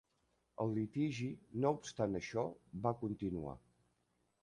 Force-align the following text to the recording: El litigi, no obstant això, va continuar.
El 0.63 0.73
litigi, 0.77 1.27
no 1.65 1.73
obstant 1.77 2.19
això, 2.23 2.49
va 2.87 2.97
continuar. 3.07 3.59